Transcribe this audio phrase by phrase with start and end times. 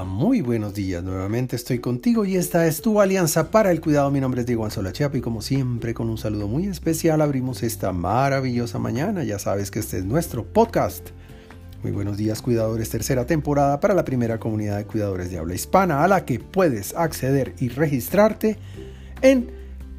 [0.00, 1.04] Muy buenos días.
[1.04, 4.10] Nuevamente estoy contigo y esta es tu alianza para el cuidado.
[4.10, 7.62] Mi nombre es Diego Anzola Chiapa y como siempre con un saludo muy especial abrimos
[7.62, 9.22] esta maravillosa mañana.
[9.22, 11.10] Ya sabes que este es nuestro podcast.
[11.82, 16.02] Muy buenos días cuidadores, tercera temporada para la primera comunidad de cuidadores de habla hispana
[16.02, 18.56] a la que puedes acceder y registrarte
[19.20, 19.50] en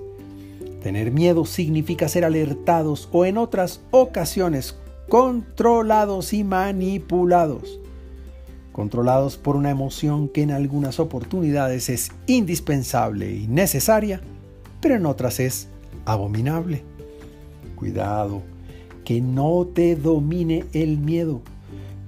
[0.82, 4.76] Tener miedo significa ser alertados o en otras ocasiones
[5.08, 7.80] controlados y manipulados.
[8.72, 14.20] Controlados por una emoción que en algunas oportunidades es indispensable y necesaria,
[14.82, 15.68] pero en otras es
[16.04, 16.82] abominable.
[17.76, 18.42] Cuidado,
[19.06, 21.40] que no te domine el miedo.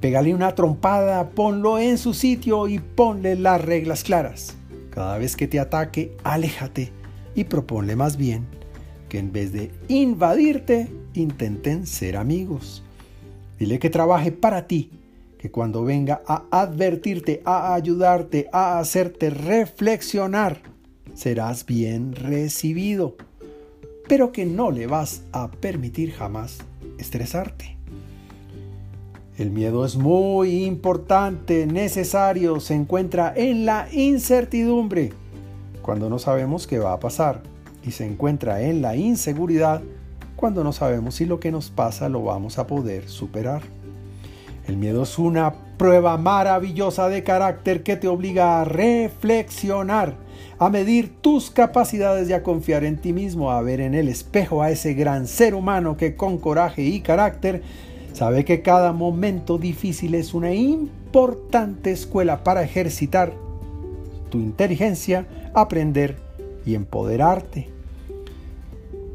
[0.00, 4.56] Pégale una trompada, ponlo en su sitio y ponle las reglas claras.
[4.90, 6.90] Cada vez que te ataque, aléjate
[7.36, 8.46] y proponle más bien
[9.08, 12.82] que en vez de invadirte, intenten ser amigos.
[13.60, 14.90] Dile que trabaje para ti,
[15.38, 20.62] que cuando venga a advertirte, a ayudarte, a hacerte reflexionar,
[21.14, 23.16] serás bien recibido
[24.08, 26.58] pero que no le vas a permitir jamás
[26.98, 27.76] estresarte.
[29.36, 35.12] El miedo es muy importante, necesario, se encuentra en la incertidumbre,
[35.80, 37.42] cuando no sabemos qué va a pasar,
[37.84, 39.80] y se encuentra en la inseguridad,
[40.34, 43.62] cuando no sabemos si lo que nos pasa lo vamos a poder superar.
[44.68, 51.20] El miedo es una prueba maravillosa de carácter que te obliga a reflexionar a medir
[51.20, 54.94] tus capacidades y a confiar en ti mismo, a ver en el espejo a ese
[54.94, 57.62] gran ser humano que con coraje y carácter
[58.12, 63.32] sabe que cada momento difícil es una importante escuela para ejercitar
[64.30, 66.16] tu inteligencia, aprender
[66.66, 67.70] y empoderarte.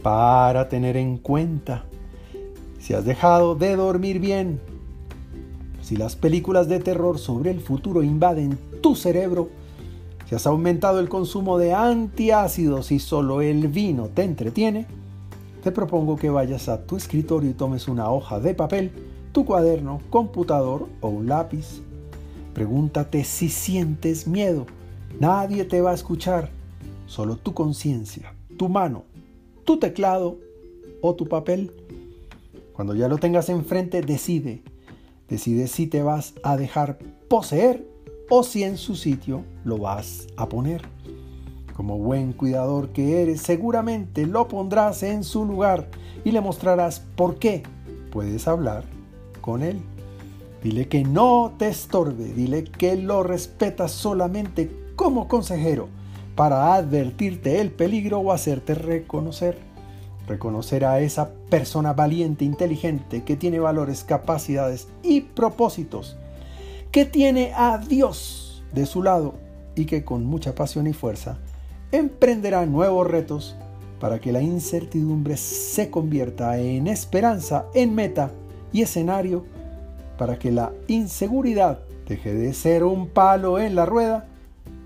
[0.01, 1.85] Para tener en cuenta,
[2.79, 4.59] si has dejado de dormir bien,
[5.83, 9.49] si las películas de terror sobre el futuro invaden tu cerebro,
[10.27, 14.87] si has aumentado el consumo de antiácidos y solo el vino te entretiene,
[15.61, 18.91] te propongo que vayas a tu escritorio y tomes una hoja de papel,
[19.33, 21.81] tu cuaderno, computador o un lápiz.
[22.53, 24.65] Pregúntate si sientes miedo.
[25.19, 26.49] Nadie te va a escuchar,
[27.07, 29.03] solo tu conciencia, tu mano,
[29.65, 30.37] tu teclado
[31.01, 31.71] o tu papel.
[32.71, 34.63] Cuando ya lo tengas enfrente, decide.
[35.29, 37.87] Decide si te vas a dejar poseer
[38.29, 40.81] o si en su sitio lo vas a poner.
[41.75, 45.89] Como buen cuidador que eres, seguramente lo pondrás en su lugar
[46.23, 47.63] y le mostrarás por qué
[48.11, 48.83] puedes hablar
[49.41, 49.81] con él.
[50.61, 55.89] Dile que no te estorbe, dile que lo respetas solamente como consejero
[56.35, 59.57] para advertirte el peligro o hacerte reconocer.
[60.27, 66.17] Reconocer a esa persona valiente, inteligente, que tiene valores, capacidades y propósitos
[66.93, 69.33] que tiene a Dios de su lado
[69.75, 71.39] y que con mucha pasión y fuerza
[71.91, 73.55] emprenderá nuevos retos
[73.99, 78.31] para que la incertidumbre se convierta en esperanza, en meta
[78.71, 79.43] y escenario,
[80.19, 84.27] para que la inseguridad deje de ser un palo en la rueda,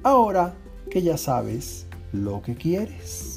[0.03, 0.53] ahora
[0.89, 3.36] que ya sabes lo que quieres.